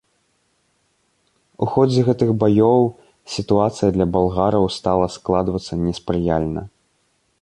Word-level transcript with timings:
У 1.65 1.67
ходзе 1.73 1.99
гэтых 2.07 2.29
баёў 2.43 2.83
сітуацыя 3.35 3.89
для 3.99 4.09
балгараў 4.17 4.65
стала 4.77 5.07
складвацца 5.17 5.73
неспрыяльна. 5.85 6.61